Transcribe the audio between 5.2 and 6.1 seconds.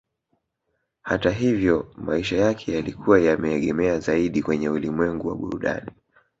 wa burudani